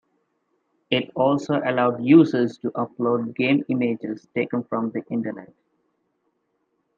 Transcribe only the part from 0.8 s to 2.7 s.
It also allowed users